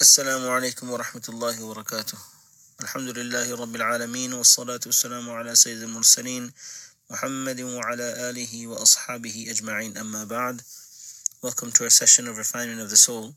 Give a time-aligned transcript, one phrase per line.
[0.00, 2.18] السلام عليكم ورحمة الله وبركاته
[2.80, 6.52] الحمد لله رب العالمين والصلاة والسلام على سيد المرسلين
[7.10, 10.60] محمد وعلى آله وأصحابه أجمعين أما بعد
[11.42, 13.32] Welcome to our session of refinement of the soul.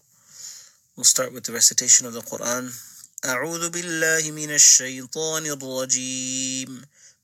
[0.98, 2.73] We'll start with the recitation of the Quran.
[3.26, 6.82] أعوذ بالله من الشيطان الرجيم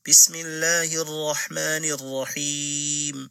[0.08, 3.30] بسم الله الرحمن الرحيم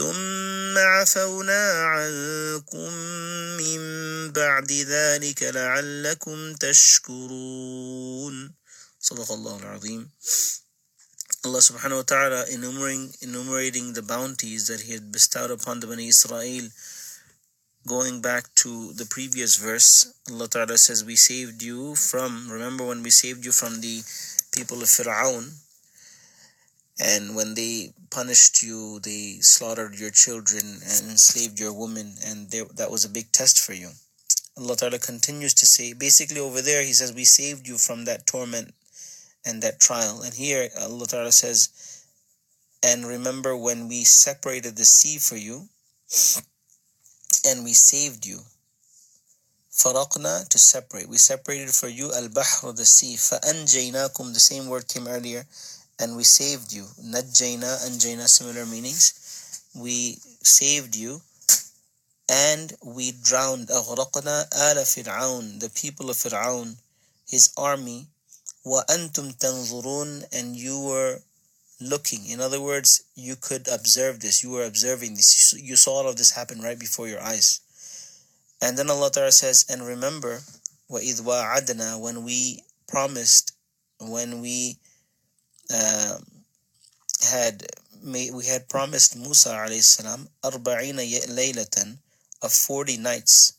[0.00, 2.92] ثم عفونا عنكم
[3.60, 3.80] من
[4.32, 8.54] بعد ذلك لعلكم تشكرون
[9.00, 10.10] صدق الله العظيم
[11.44, 16.08] Allah subhanahu wa ta'ala enumerating, enumerating the bounties that He had bestowed upon the Bani
[16.08, 16.68] Israel.
[17.88, 23.02] Going back to the previous verse, Allah ta'ala says, We saved you from, remember when
[23.02, 24.04] we saved you from the
[24.52, 25.56] people of Fir'aun,
[27.00, 32.62] And when they punished you, they slaughtered your children and enslaved your women, and they,
[32.74, 33.88] that was a big test for you.
[34.58, 38.26] Allah Ta'ala continues to say, basically over there, He says, We saved you from that
[38.26, 38.74] torment
[39.46, 40.20] and that trial.
[40.22, 42.04] And here Allah Ta'ala says,
[42.82, 45.68] And remember when we separated the sea for you
[47.46, 48.40] and we saved you.
[49.72, 51.08] Faraqna to separate.
[51.08, 53.16] We separated for you al bahr the sea.
[53.16, 55.46] Fa'anjaynakum, the same word came earlier
[55.99, 56.83] And we saved you.
[57.01, 59.61] Najjayna, anjayna, similar meanings.
[59.75, 61.21] We saved you
[62.29, 66.75] and we drowned أغرقنا آل فرعون the people of Fir'aun
[67.27, 68.07] his army
[68.65, 71.21] وأنتم تنظرون and you were
[71.79, 76.07] looking in other words you could observe this you were observing this you saw all
[76.07, 77.59] of this happen right before your eyes
[78.61, 80.41] and then Allah Ta'ala says and remember
[80.89, 83.51] وإذ وعدنا when we promised
[83.99, 84.77] when we
[85.72, 86.18] uh,
[87.30, 87.66] had
[88.04, 91.98] we had promised Musa alayhi salam arba'ina
[92.42, 93.54] of 40 nights.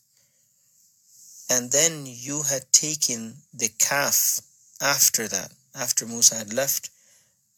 [1.48, 4.40] And then you had taken the calf
[4.80, 6.90] after that after Musa had left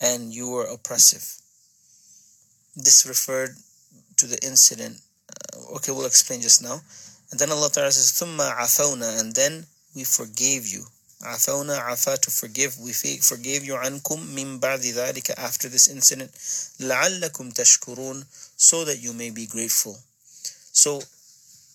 [0.01, 1.25] and you were oppressive.
[2.77, 3.57] This referred
[4.17, 5.01] to the incident
[5.31, 6.81] uh, okay we'll explain just now.
[7.31, 10.85] And then Allah Ta'ala says thumma afawna and then we forgave you.
[11.24, 12.80] عَفَوْنَا عَفَا to forgive.
[12.80, 16.32] We forgave you عَنْكُم مِّن بَعْدِ ذَلِكَ After this incident.
[16.80, 18.26] لَعَلَّكُمْ تَشْكُرُونَ
[18.56, 19.98] So that you may be grateful.
[20.72, 21.02] So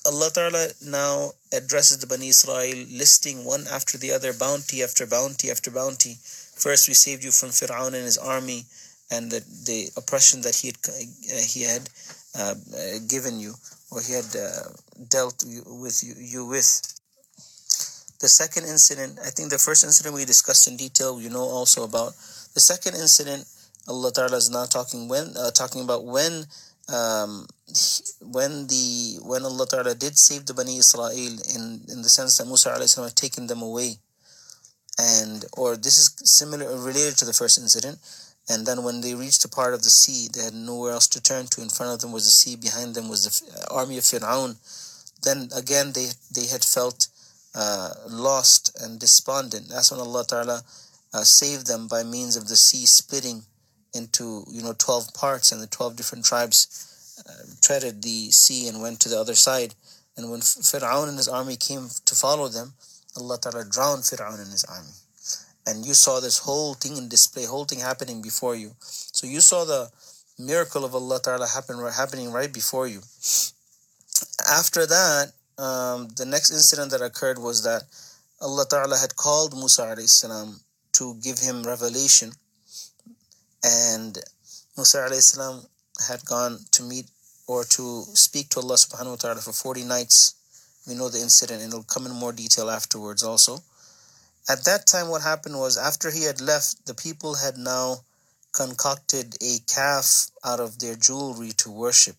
[0.06, 5.50] Allah Ta'ala now addresses the Bani Israel, listing one after the other, bounty after bounty
[5.50, 6.19] after bounty.
[6.56, 8.65] First, we saved you from Fir'aun and his army
[9.11, 11.89] and the, the oppression that he had, uh, he had
[12.39, 12.55] uh,
[13.09, 13.55] given you,
[13.91, 14.69] or he had uh,
[15.09, 16.97] dealt with you, you with.
[18.19, 21.84] The second incident, I think the first incident we discussed in detail, you know also
[21.84, 22.13] about.
[22.53, 23.47] The second incident,
[23.88, 26.46] Allah Ta'ala is now talking when uh, talking about when
[26.90, 27.47] um,
[28.22, 32.47] when the when Allah Ta'ala did save the Bani Israel in, in the sense that
[32.47, 33.97] Musa alayhi had taken them away.
[34.97, 38.00] And or this is similar related to the first incident.
[38.50, 41.22] And then when they reached a part of the sea they had nowhere else to
[41.22, 41.62] turn to.
[41.62, 44.58] In front of them was the sea behind them was the army of Fir'aun.
[45.24, 47.08] Then again they they had felt
[47.56, 49.70] uh, lost and despondent.
[49.70, 50.62] That's when Allah Ta'ala
[51.14, 53.44] uh, saved them by means of the sea splitting
[53.94, 58.82] into you know 12 parts and the 12 different tribes uh, treaded the sea and
[58.82, 59.76] went to the other side.
[60.16, 62.74] And when Fir'aun and his army came to follow them
[63.18, 64.94] Allah Ta'ala drowned Fir'aun and his army.
[65.66, 68.76] And you saw this whole thing in display whole thing happening before you.
[68.80, 69.92] So you saw the
[70.38, 73.02] miracle of Allah Ta'ala happen, happening right before you.
[74.50, 77.84] After that um, the next incident that occurred was that
[78.42, 80.61] Allah Ta'ala had called Musa salam
[80.94, 82.32] to give him revelation
[83.64, 84.17] and
[84.78, 85.66] Musa salam
[86.08, 87.06] had gone to meet
[87.47, 90.35] or to speak to Allah subhanahu wa ta'ala for 40 nights.
[90.88, 93.59] We know the incident and it'll come in more detail afterwards also.
[94.47, 98.06] At that time, what happened was after he had left, the people had now
[98.53, 102.16] concocted a calf out of their jewelry to worship.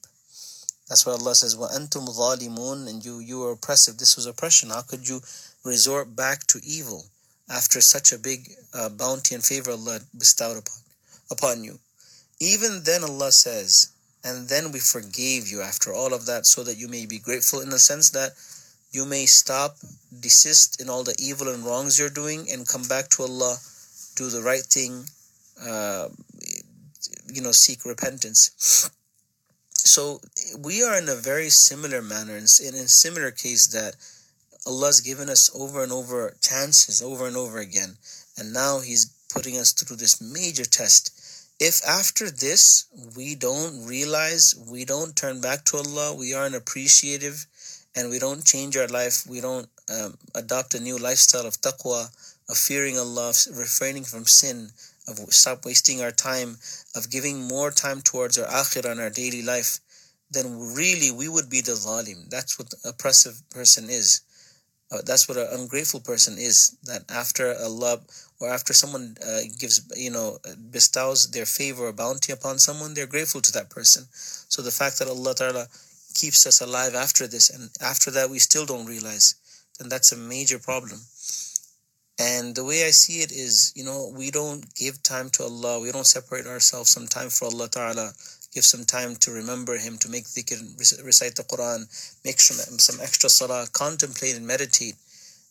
[0.89, 3.97] That's why Allah says, وَأَنْتُمْ ظَالِمُونَ And you, you were oppressive.
[3.97, 4.69] This was oppression.
[4.69, 5.21] How could you
[5.63, 7.05] resort back to evil
[7.49, 10.77] after such a big uh, bounty and favor Allah bestowed upon,
[11.31, 11.79] upon you?
[12.39, 13.89] Even then, Allah says,
[14.23, 17.61] and then we forgave you after all of that so that you may be grateful
[17.61, 18.31] in the sense that
[18.91, 19.77] you may stop,
[20.19, 23.57] desist in all the evil and wrongs you're doing, and come back to Allah
[24.15, 25.05] do the right thing,
[25.61, 26.07] uh,
[27.33, 28.89] you know, seek repentance.
[29.84, 30.20] So
[30.58, 33.96] we are in a very similar manner, in, in a similar case that
[34.66, 37.96] Allah's given us over and over chances, over and over again,
[38.36, 41.12] and now He's putting us through this major test.
[41.58, 42.86] If after this
[43.16, 47.46] we don't realize, we don't turn back to Allah, we aren't appreciative,
[47.94, 52.10] and we don't change our life, we don't um, adopt a new lifestyle of taqwa,
[52.48, 54.70] of fearing Allah, of refraining from sin,
[55.08, 56.58] of stop wasting our time,
[56.94, 59.80] of giving more time towards our akhirah and our daily life,
[60.30, 62.28] then really we would be the zalim.
[62.30, 64.22] That's what the oppressive person is.
[64.92, 66.76] Uh, that's what an ungrateful person is.
[66.84, 68.00] That after Allah
[68.40, 70.38] or after someone uh, gives, you know,
[70.70, 74.06] bestows their favor or bounty upon someone, they're grateful to that person.
[74.10, 75.66] So the fact that Allah Ta'ala
[76.14, 79.36] keeps us alive after this and after that we still don't realize,
[79.78, 81.00] then that's a major problem.
[82.20, 85.80] And the way I see it is, you know, we don't give time to Allah.
[85.80, 88.12] We don't separate ourselves some time for Allah Ta'ala.
[88.52, 91.88] Give some time to remember Him, to make dhikr, recite the Quran,
[92.22, 94.96] make some, some extra salah, contemplate and meditate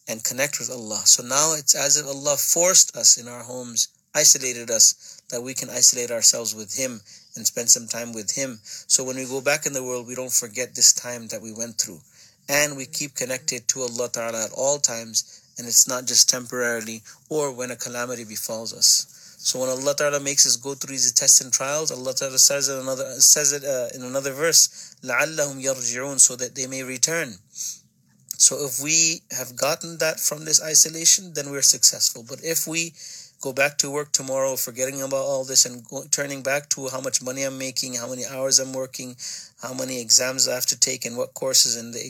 [0.08, 1.02] and connect with Allah.
[1.06, 5.56] So now it's as if Allah forced us in our homes, isolated us, that we
[5.56, 7.02] can isolate ourselves with Him
[7.36, 8.60] and spend some time with Him.
[8.64, 11.52] So when we go back in the world, we don't forget this time that we
[11.52, 12.02] went through.
[12.48, 17.03] And we keep connected to Allah Ta'ala at all times and it's not just temporarily
[17.29, 19.37] or when a calamity befalls us.
[19.39, 22.69] So when Allah Ta'ala makes us go through these tests and trials, Allah Ta'ala says
[22.69, 27.35] it another says it uh, in another verse, لَعَلَّهُمْ يَرْجِعُونَ so that they may return.
[28.39, 32.25] So if we have gotten that from this isolation, then we're successful.
[32.27, 32.95] But if we
[33.41, 37.01] go back to work tomorrow, forgetting about all this and go, turning back to how
[37.01, 39.17] much money I'm making, how many hours I'm working,
[39.63, 42.01] how many exams I have to take, and what courses and the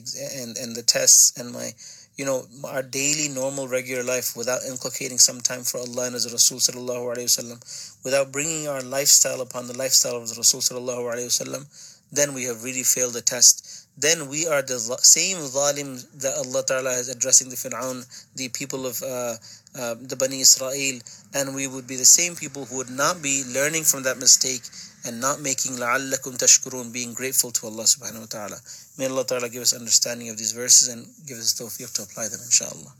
[0.40, 1.74] and and the tests and my
[2.19, 6.29] you know, our daily, normal, regular life without inculcating some time for Allah and His
[6.29, 7.63] Rasul sallallahu alayhi wasallam,
[8.03, 11.63] without bringing our lifestyle upon the lifestyle of the Rasul sallallahu alayhi wasallam,
[12.11, 13.78] then we have really failed the test.
[13.99, 18.85] Then we are the same zalim that Allah Ta'ala is addressing the Fir'aun, the people
[18.85, 19.35] of uh,
[19.75, 21.01] uh, the Bani Israel,
[21.33, 24.61] and we would be the same people who would not be learning from that mistake
[25.05, 28.57] and not making la'allakum tashkurun, being grateful to Allah subhanahu wa ta'ala.
[28.97, 32.29] May Allah ta'ala give us understanding of these verses and give us tawfiq to apply
[32.29, 32.93] them inshallah.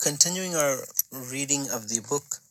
[0.00, 0.84] Continuing our
[1.32, 2.44] reading of the book,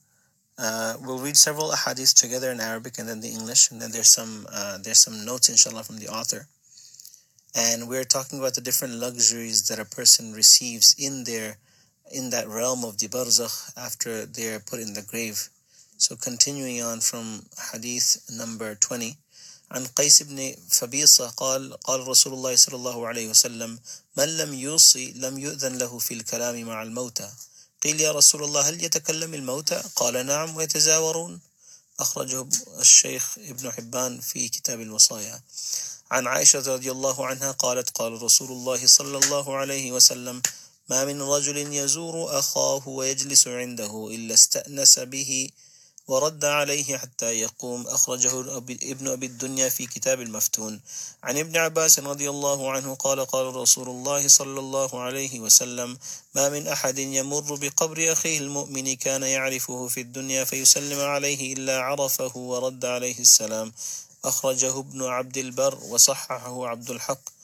[0.58, 4.12] uh, we'll read several ahadith together in Arabic and then the English, and then there's
[4.12, 6.46] some uh, there's some notes inshallah from the author.
[7.56, 11.58] And we're talking about the different luxuries that a person receives in their
[12.12, 15.49] in that realm of the barzakh after they're put in the grave.
[15.96, 19.16] So continuing on from hadith number 20
[19.70, 23.78] عن قيس بن فبيصة قال قال رسول الله صلى الله عليه وسلم
[24.16, 27.31] من لم يوصي لم يؤذن له في الكلام مع الموتى
[27.83, 31.39] قيل يا رسول الله هل يتكلم الموتى؟ قال نعم ويتزاورون.
[31.99, 32.47] أخرجه
[32.79, 35.41] الشيخ ابن حبان في كتاب الوصايا.
[36.11, 40.41] عن عائشة رضي الله عنها قالت قال رسول الله صلى الله عليه وسلم
[40.89, 45.49] ما من رجل يزور أخاه ويجلس عنده إلا استأنس به
[46.09, 47.88] ورد عليه حتى يقوم.
[47.88, 48.57] أخرجه
[48.94, 50.81] ابن أبي الدنيا في كتاب المفتون.
[51.23, 55.97] عن ابن عباس رضي الله عنه قال قال رسول الله صلى الله عليه وسلم
[56.35, 62.38] ما من أحد يمر بقبر أخيه المؤمن كان يعرفه في الدنيا فيسلم عليه إلا عرفه
[62.38, 63.74] ورد عليه السلام.
[64.25, 67.38] أخرجه ابن عبد البر وصححه عبد الحق.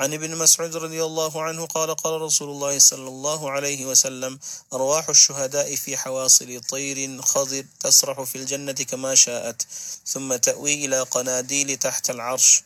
[0.00, 4.38] عن ابن مسعود رضي الله عنه قال قال رسول الله صلى الله عليه وسلم
[4.72, 9.66] أرواح الشهداء في حواصل طير خضر تسرح في الجنة كما شاءت
[10.06, 12.62] ثم تأوي إلى قناديل تحت العرش.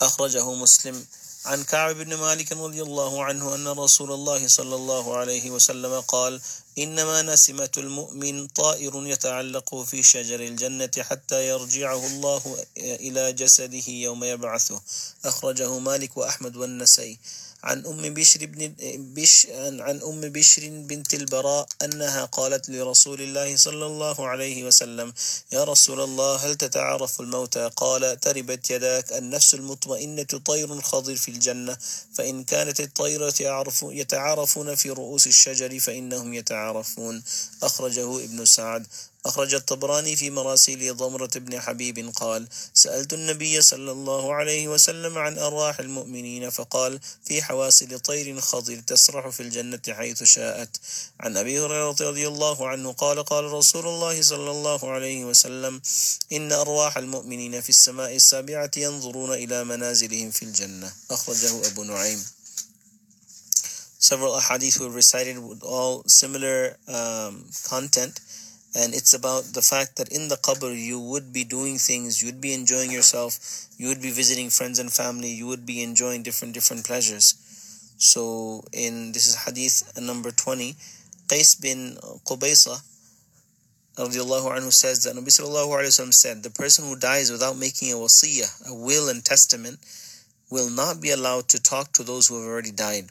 [0.00, 1.06] أخرجه مسلم.
[1.44, 6.40] عن كعب بن مالك رضي الله عنه أن رسول الله صلى الله عليه وسلم قال
[6.78, 12.42] إنما نسمة المؤمن طائر يتعلق في شجر الجنة حتى يرجعه الله
[12.78, 14.80] إلى جسده يوم يبعثه.
[15.24, 17.18] أخرجه مالك وأحمد والنسائي.
[17.62, 18.74] عن أم بشر بن
[19.14, 19.46] بش
[19.86, 25.14] عن أم بشر بنت البراء أنها قالت لرسول الله صلى الله عليه وسلم
[25.52, 31.76] يا رسول الله هل تتعارف الموتى قال تربت يداك النفس المطمئنة طير خضر في الجنة
[32.14, 33.32] فإن كانت الطير
[33.82, 36.67] يتعارفون في رؤوس الشجر فإنهم يتعارفون.
[37.62, 38.86] أخرجه ابن سعد.
[39.26, 45.38] أخرج الطبراني في مراسيل ضمرة بن حبيب قال سألت النبي صلى الله عليه وسلم عن
[45.38, 50.76] أرواح المؤمنين فقال في حواسل طير خضر تسرح في الجنة حيث شاءت.
[51.20, 55.80] عن أبي هريرة رضي الله عنه قال قال رسول الله صلى الله عليه وسلم
[56.32, 60.92] إن أرواح المؤمنين في السماء السابعة ينظرون إلى منازلهم في الجنة.
[61.10, 62.37] أخرجه أبو نعيم.
[64.08, 68.20] Several ahadith were recited with all similar um, content.
[68.74, 72.26] And it's about the fact that in the qabr you would be doing things you
[72.28, 73.32] would be enjoying yourself
[73.78, 77.26] you would be visiting friends and family you would be enjoying different different pleasures.
[77.98, 79.76] So in this is hadith
[80.10, 80.76] number 20
[81.32, 81.80] qais bin
[82.28, 82.76] qubaysa
[84.04, 87.92] radiallahu anhu says that Nabi sallallahu alayhi wasallam said the person who dies without making
[87.92, 89.78] a wasiyah a will and testament
[90.50, 93.08] will not be allowed to talk to those who have already died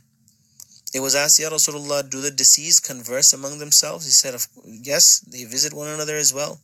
[0.94, 4.06] it was asked, Ya Rasulullah, do the deceased converse among themselves?
[4.06, 6.60] He said, Yes, they visit one another as well.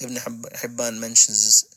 [0.00, 1.72] Ibn Hibban mentions this.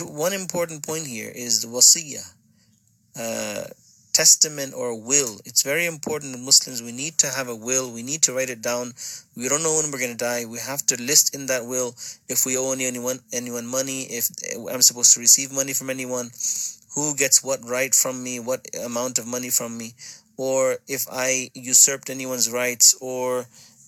[0.00, 2.32] One important point here is the wasiyah,
[3.18, 3.64] uh,
[4.14, 5.38] testament or will.
[5.44, 6.82] It's very important in Muslims.
[6.82, 7.92] We need to have a will.
[7.92, 8.94] We need to write it down.
[9.36, 10.46] We don't know when we're going to die.
[10.46, 11.94] We have to list in that will
[12.28, 14.30] if we owe anyone anyone money, if
[14.70, 16.30] I'm supposed to receive money from anyone,
[16.94, 19.94] who gets what right from me, what amount of money from me
[20.42, 23.46] or if I usurped anyone's rights, or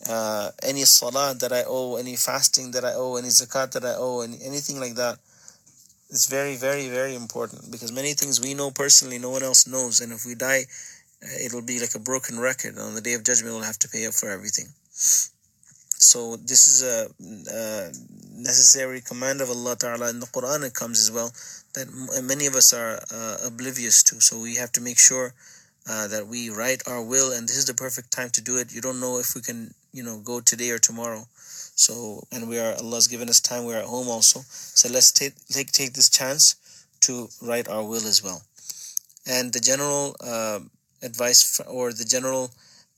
[0.08, 3.94] uh, any salah that I owe, any fasting that I owe, any zakat that I
[3.98, 5.18] owe, any, anything like that.
[6.10, 10.00] It's very, very, very important because many things we know personally, no one else knows.
[10.00, 10.62] And if we die,
[11.24, 12.78] uh, it'll be like a broken record.
[12.78, 14.68] On the day of judgment, we'll have to pay up for everything.
[14.92, 17.08] So this is a,
[17.50, 17.90] a
[18.36, 20.64] necessary command of Allah Ta'ala in the Quran.
[20.64, 21.32] It comes as well
[21.74, 21.86] that
[22.22, 24.20] many of us are uh, oblivious to.
[24.20, 25.34] So we have to make sure
[25.88, 28.74] uh, that we write our will, and this is the perfect time to do it.
[28.74, 31.26] You don't know if we can, you know, go today or tomorrow.
[31.76, 33.64] So, and we are Allah's given us time.
[33.64, 36.56] We're at home also, so let's take take take this chance
[37.00, 38.42] to write our will as well.
[39.26, 40.60] And the general uh,
[41.02, 42.50] advice or the general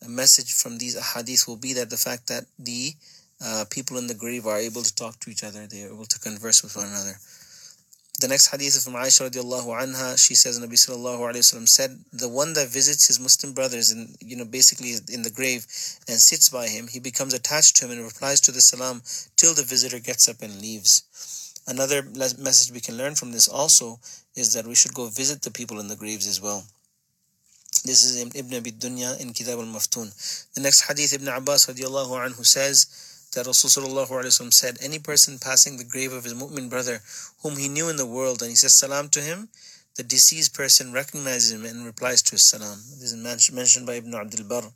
[0.06, 2.94] message from these ahadith will be that the fact that the
[3.44, 6.06] uh, people in the grave are able to talk to each other, they are able
[6.06, 7.16] to converse with one another.
[8.18, 10.16] The next hadith is from Aisha radiallahu anha.
[10.18, 14.14] She says, Nabi sallallahu alayhi wasallam said, the one that visits his Muslim brothers in,
[14.20, 15.66] you know, basically in the grave
[16.08, 19.02] and sits by him, he becomes attached to him and replies to the salam
[19.37, 21.02] till the visitor gets up and leaves.
[21.68, 24.00] Another message we can learn from this also
[24.35, 26.64] is that we should go visit the people in the graves as well.
[27.85, 30.08] This is Ibn Abi Dunya in Kitab al-Maftun.
[30.54, 35.85] The next hadith, Ibn Abbas radiallahu anhu says, that Rasulullah said, Any person passing the
[35.85, 37.00] grave of his mu'min brother
[37.42, 39.49] whom he knew in the world and he says salam to him,
[39.97, 42.78] the deceased person recognizes him and replies to his salam.
[43.00, 44.73] This is mentioned by Ibn Abdul Barr.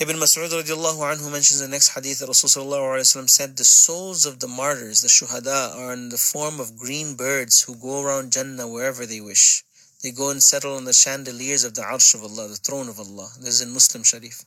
[0.00, 4.46] Ibn Mas'ud radiallahu anhu mentions the next hadith that Rasulullah said, The souls of the
[4.46, 9.06] martyrs, the shuhada, are in the form of green birds who go around Jannah wherever
[9.06, 9.64] they wish.
[10.02, 13.00] They go and settle on the chandeliers of the arsh of Allah, the throne of
[13.00, 13.30] Allah.
[13.40, 14.44] This is in Muslim Sharif.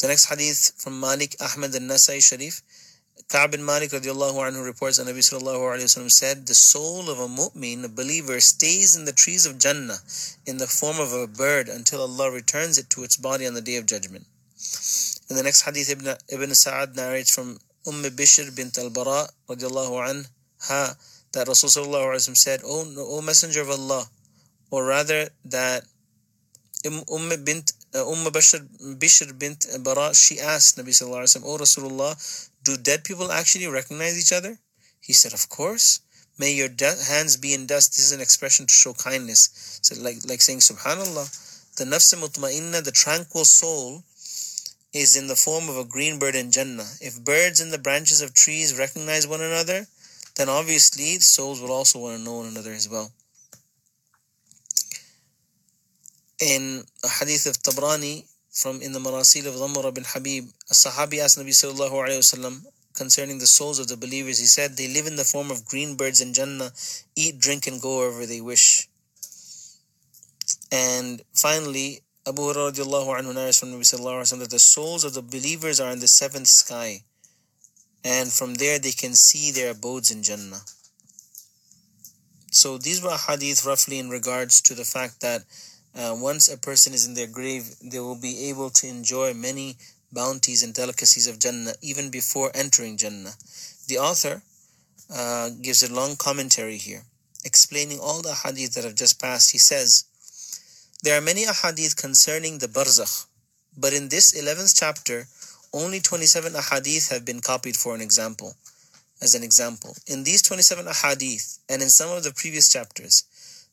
[0.00, 2.62] The next hadith from Malik Ahmad al Nasai Sharif.
[3.28, 7.20] Ka'b bin Malik radiallahu anhu reports that Nabi sallallahu alayhi wasallam said, The soul of
[7.20, 9.98] a mu'min, a believer, stays in the trees of Jannah
[10.46, 13.62] in the form of a bird until Allah returns it to its body on the
[13.62, 14.26] day of judgment.
[15.30, 20.24] In the next hadith, Ibn, Ibn Sa'ad narrates from Umm Bishr bint al-Bara radiallahu
[20.68, 20.96] anha
[21.32, 24.06] that Rasulullah said, O, o Messenger of Allah,
[24.70, 25.84] or rather that
[26.84, 28.58] Umm bint uh, Umm Bishr,
[28.98, 33.68] Bishr bint Bara, she asked Nabi Sallallahu Alaihi Wasallam, Oh Rasulullah, do dead people actually
[33.68, 34.58] recognize each other?
[35.00, 36.00] He said, Of course.
[36.36, 36.68] May your
[37.08, 37.92] hands be in dust.
[37.92, 39.78] This is an expression to show kindness.
[39.82, 44.02] So like, like saying, Subhanallah, the nafs mutma'inna, the tranquil soul,
[44.92, 46.88] is in the form of a green bird in Jannah.
[47.00, 49.86] If birds in the branches of trees recognize one another,
[50.34, 53.12] then obviously souls will also want to know one another as well.
[56.40, 61.18] In a hadith of Tabrani from in the Marasil of Dhammar bin Habib, a Sahabi
[61.18, 62.64] asked Nabi sallallahu alayhi wasallam
[62.94, 64.38] concerning the souls of the believers.
[64.38, 66.70] He said, They live in the form of green birds in Jannah,
[67.16, 68.88] eat, drink, and go wherever they wish.
[70.70, 75.14] And finally, Abu Hurairah anhu narrates from Nabi sallallahu alayhi wasallam that the souls of
[75.14, 77.02] the believers are in the seventh sky.
[78.04, 80.60] And from there they can see their abodes in Jannah.
[82.50, 85.42] So these were hadith roughly in regards to the fact that
[85.96, 89.76] uh, once a person is in their grave, they will be able to enjoy many
[90.12, 93.34] bounties and delicacies of Jannah even before entering Jannah.
[93.88, 94.42] The author
[95.12, 97.02] uh, gives a long commentary here,
[97.44, 99.52] explaining all the hadith that have just passed.
[99.52, 100.04] He says,
[101.02, 103.26] There are many ahadith concerning the barzakh,
[103.76, 105.26] but in this 11th chapter,
[105.72, 108.54] only 27 ahadith have been copied for an example.
[109.22, 113.24] As an example, in these 27 ahadith and in some of the previous chapters,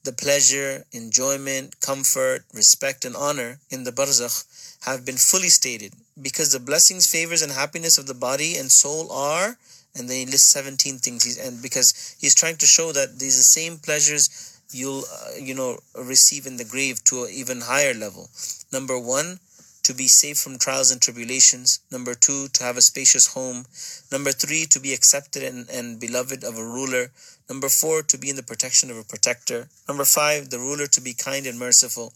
[0.03, 4.45] the pleasure, enjoyment, comfort, respect, and honor in the barzakh
[4.85, 9.11] have been fully stated because the blessings, favors, and happiness of the body and soul
[9.11, 9.57] are,
[9.95, 11.23] and then he lists 17 things.
[11.23, 15.53] He's, and because he's trying to show that these the same pleasures you'll uh, you
[15.53, 18.29] know receive in the grave to an even higher level
[18.71, 19.39] number 1
[19.83, 21.79] to be safe from trials and tribulations.
[21.91, 23.65] Number 2 to have a spacious home.
[24.11, 27.11] Number 3 to be accepted and, and beloved of a ruler.
[27.49, 29.69] Number 4 to be in the protection of a protector.
[29.87, 32.13] Number 5 the ruler to be kind and merciful.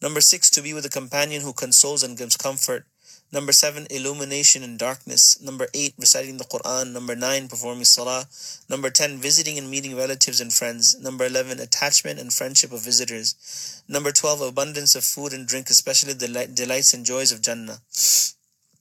[0.00, 2.84] Number 6 to be with a companion who consoles and gives comfort
[3.30, 5.38] Number seven, illumination in darkness.
[5.42, 6.92] Number eight, reciting the Quran.
[6.92, 8.26] Number nine, performing salah.
[8.70, 10.98] Number ten, visiting and meeting relatives and friends.
[10.98, 13.82] Number eleven, attachment and friendship of visitors.
[13.86, 17.80] Number twelve, abundance of food and drink, especially the delights and joys of Jannah.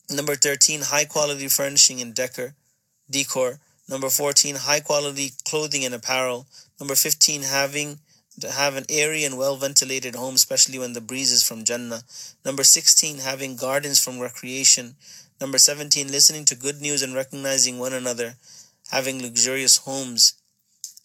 [0.10, 2.56] Number thirteen, high quality furnishing and decor.
[3.10, 3.60] Decor.
[3.89, 6.48] Number fourteen, high quality clothing and apparel.
[6.80, 8.00] Number fifteen, having
[8.39, 12.01] to have an airy and well ventilated home, especially when the breeze is from Jannah.
[12.46, 14.96] Number 16, having gardens from recreation.
[15.41, 18.36] Number 17, listening to good news and recognizing one another,
[18.91, 20.34] having luxurious homes,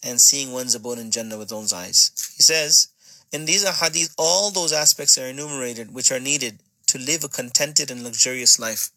[0.05, 2.11] and seeing one's abode in Jannah with one's eyes.
[2.37, 2.89] He says,
[3.33, 6.59] in these ahadith, all those aspects are enumerated which are needed
[6.89, 8.91] to live a contented and luxurious life.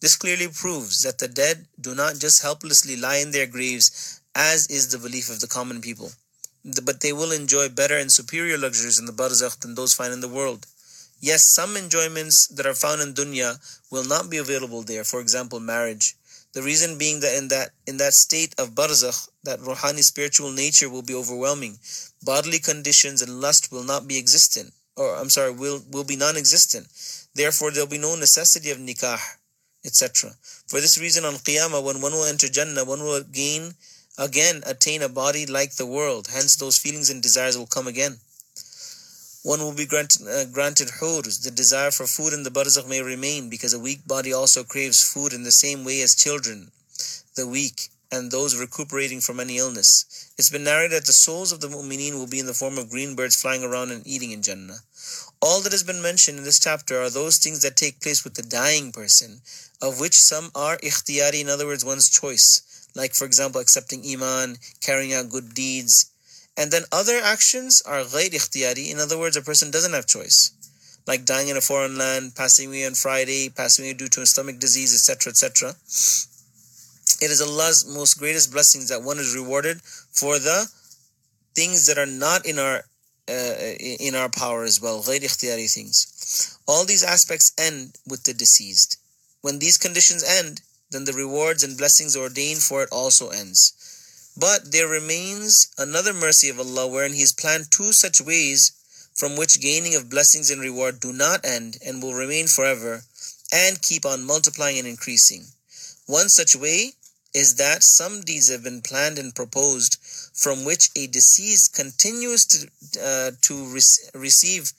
[0.00, 4.66] This clearly proves that the dead do not just helplessly lie in their graves, as
[4.68, 6.12] is the belief of the common people
[6.64, 10.20] but they will enjoy better and superior luxuries in the barzakh than those found in
[10.20, 10.66] the world.
[11.20, 13.58] Yes, some enjoyments that are found in dunya
[13.90, 16.16] will not be available there, for example, marriage.
[16.52, 20.88] The reason being that in that in that state of barzakh, that ruhani spiritual nature
[20.88, 21.78] will be overwhelming.
[22.22, 26.86] Bodily conditions and lust will not be existent, or I'm sorry, will will be non-existent.
[27.34, 29.18] Therefore, there will be no necessity of nikah,
[29.84, 30.30] etc.
[30.68, 33.74] For this reason, on Qiyamah, when one will enter Jannah, one will gain
[34.18, 36.28] again attain a body like the world.
[36.32, 38.18] Hence, those feelings and desires will come again.
[39.42, 40.88] One will be granted, uh, granted.
[40.88, 45.02] The desire for food in the barzakh may remain because a weak body also craves
[45.02, 46.70] food in the same way as children,
[47.36, 50.32] the weak, and those recuperating from any illness.
[50.38, 52.88] It's been narrated that the souls of the mu'mineen will be in the form of
[52.88, 54.78] green birds flying around and eating in Jannah.
[55.42, 58.34] All that has been mentioned in this chapter are those things that take place with
[58.34, 59.42] the dying person,
[59.82, 62.62] of which some are ikhtiyari, in other words, one's choice
[62.95, 66.11] like for example accepting iman, carrying out good deeds.
[66.57, 70.51] And then other actions are غير ikhtiyari, in other words a person doesn't have choice.
[71.07, 74.25] Like dying in a foreign land, passing away on Friday, passing away due to a
[74.25, 75.69] stomach disease, etc., etc.
[77.21, 80.69] It is Allah's most greatest blessings that one is rewarded for the
[81.55, 82.83] things that are not in our
[83.27, 86.57] uh, in our power as well, غير ikhtiyari things.
[86.67, 88.97] All these aspects end with the deceased.
[89.41, 90.61] When these conditions end,
[90.94, 93.72] then the rewards and blessings ordained for it also ends.
[94.36, 98.72] But there remains another mercy of Allah wherein He has planned two such ways
[99.14, 103.04] from which gaining of blessings and reward do not end and will remain forever
[103.52, 105.46] and keep on multiplying and increasing.
[106.06, 106.94] One such way
[107.32, 109.98] is that some deeds have been planned and proposed
[110.34, 112.68] from which a deceased continues to
[113.02, 113.80] uh, to re-
[114.14, 114.72] receive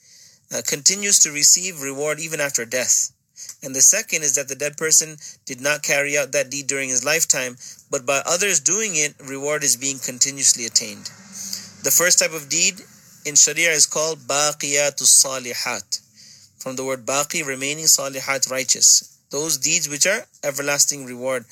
[0.52, 3.12] uh, continues to receive reward even after death.
[3.62, 6.88] And the second is that the dead person did not carry out that deed during
[6.88, 7.56] his lifetime,
[7.90, 11.06] but by others doing it, reward is being continuously attained.
[11.82, 12.80] The first type of deed
[13.24, 16.00] in Sharia is called baqiyatus salihat.
[16.58, 19.18] From the word baqi, remaining salihat, righteous.
[19.30, 21.44] Those deeds which are everlasting reward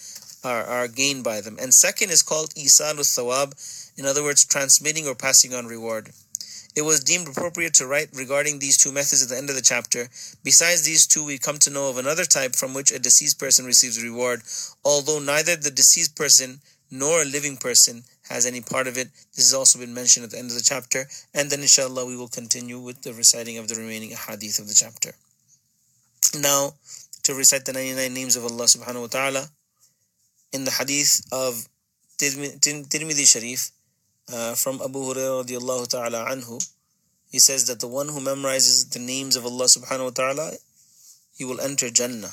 [0.45, 1.59] are, are gained by them.
[1.61, 3.55] And second is called isalut thawab,
[3.97, 6.11] in other words, transmitting or passing on reward.
[6.75, 9.63] It was deemed appropriate to write regarding these two methods at the end of the
[9.63, 10.09] chapter.
[10.43, 13.65] Besides these two, we come to know of another type from which a deceased person
[13.65, 14.43] receives reward,
[14.85, 16.61] although neither the deceased person
[16.91, 19.09] nor a living person has any part of it.
[19.35, 22.17] This has also been mentioned at the end of the chapter, and then inshallah we
[22.17, 25.13] will continue with the reciting of the remaining hadith of the chapter.
[26.39, 26.75] Now,
[27.23, 29.49] to recite the 99 names of Allah subhanahu wa ta'ala,
[30.53, 31.69] in the hadith of
[32.19, 33.71] Tirmidhi Sharif,
[34.33, 36.63] uh, from Abu Hurairah radiallahu ta'ala anhu,
[37.31, 40.53] he says that the one who memorizes the names of Allah subhanahu wa ta'ala,
[41.37, 42.33] he will enter Jannah.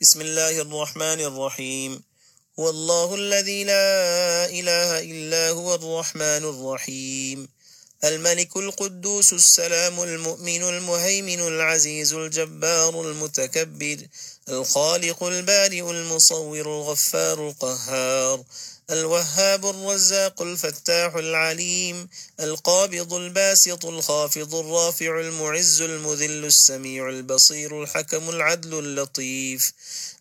[0.00, 2.02] بسم الله الرحمن الرحيم
[2.60, 3.88] هو الله الذي لا
[4.52, 7.48] إله إلا هو الرحمن الرحيم
[8.04, 13.98] الملك القدوس السلام المؤمن المهيمن العزيز الجبار المتكبر
[14.48, 18.44] الخالق البارئ المصور الغفار القهار
[18.90, 22.08] الوهاب الرزاق الفتاح العليم
[22.40, 29.72] القابض الباسط الخافض الرافع المعز المذل السميع البصير الحكم العدل اللطيف.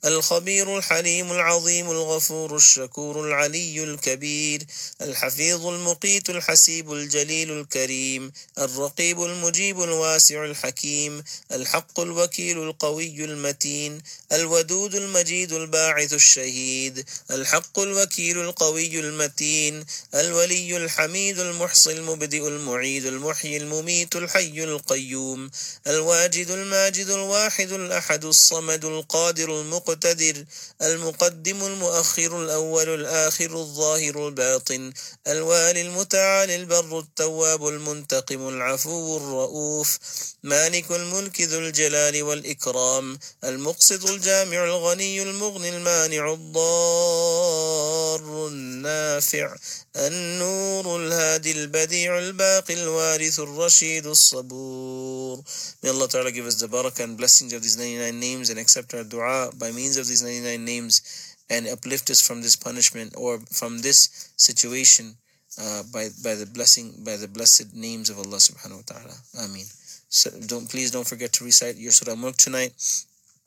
[0.06, 4.64] الخبير الحليم العظيم الغفور الشكور العلي الكبير
[5.02, 15.54] الحفيظ المقيت الحسيب الجليل الكريم الرقيب المجيب الواسع الحكيم الحق الوكيل القوي المتين الودود المجيد
[15.54, 25.50] الباعث الشهيد الحق الوكيل القوي المتين الولي الحميد المحصي المبدئ المعيد المحيي المميت الحي القيوم
[25.88, 29.62] الواجد الماجد الواحد الأحد الصمد القادر
[29.96, 30.46] المقتدر
[30.82, 34.94] المقدم المؤخر الأول الآخر الظاهر الباطن
[35.28, 39.98] الوالي المتعالي البر التواب المنتقم العفو الرؤوف
[40.44, 49.56] مالك الملك ذو الجلال والإكرام المقسط الجامع الغني المغني المانع الضار النافع
[49.96, 55.42] النور الهادي البديع الباقي الوارث الرشيد الصبور.
[55.84, 58.94] May Allah Ta'ala give us the barakah and blessings of these 99 names and accept
[58.94, 63.40] our dua by means of these 99 names and uplift us from this punishment or
[63.60, 65.16] from this situation
[65.62, 69.16] uh, by by the blessing by the blessed names of Allah subhanahu wa ta'ala.
[69.46, 69.66] Ameen.
[70.10, 72.74] So don't please don't forget to recite your Surah Mulk tonight,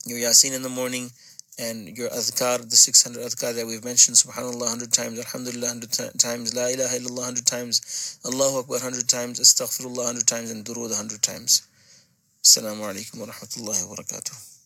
[0.06, 1.10] your Yasin in the morning,
[1.58, 6.54] and your adhkar, the 600 adhkar that we've mentioned, subhanallah 100 times, alhamdulillah 100 times,
[6.54, 11.22] la ilaha illallah 100 times, Allahu Akbar 100 times, astaghfirullah 100 times, and durood 100
[11.22, 11.62] times.
[12.44, 14.57] Assalamu alaikum wa rahmatullahi wa barakatuh.